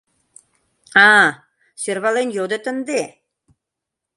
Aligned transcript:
—А-а. 1.07 1.27
сӧрвален 1.81 2.29
йодыт 2.37 2.65
ынде. 2.71 3.01